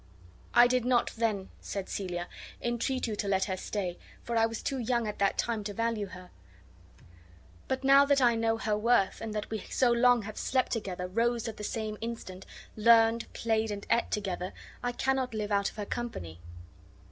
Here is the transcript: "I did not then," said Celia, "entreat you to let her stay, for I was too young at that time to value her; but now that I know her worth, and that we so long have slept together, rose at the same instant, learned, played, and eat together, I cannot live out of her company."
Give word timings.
"I 0.55 0.65
did 0.65 0.83
not 0.83 1.11
then," 1.15 1.49
said 1.59 1.87
Celia, 1.87 2.27
"entreat 2.59 3.05
you 3.05 3.15
to 3.17 3.27
let 3.27 3.43
her 3.45 3.55
stay, 3.55 3.99
for 4.23 4.35
I 4.35 4.47
was 4.47 4.63
too 4.63 4.79
young 4.79 5.07
at 5.07 5.19
that 5.19 5.37
time 5.37 5.63
to 5.65 5.75
value 5.75 6.07
her; 6.07 6.31
but 7.67 7.83
now 7.83 8.05
that 8.05 8.19
I 8.19 8.33
know 8.33 8.57
her 8.57 8.75
worth, 8.75 9.21
and 9.21 9.31
that 9.35 9.51
we 9.51 9.59
so 9.69 9.91
long 9.91 10.23
have 10.23 10.39
slept 10.39 10.71
together, 10.71 11.05
rose 11.05 11.47
at 11.47 11.57
the 11.57 11.63
same 11.63 11.99
instant, 12.01 12.47
learned, 12.75 13.31
played, 13.33 13.69
and 13.69 13.85
eat 13.95 14.09
together, 14.09 14.53
I 14.81 14.91
cannot 14.91 15.35
live 15.35 15.51
out 15.51 15.69
of 15.69 15.75
her 15.75 15.85
company." 15.85 16.39